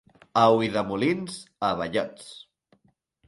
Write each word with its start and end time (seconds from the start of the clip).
A 0.39 0.45
Ulldemolins, 0.53 1.35
abellots. 1.69 2.31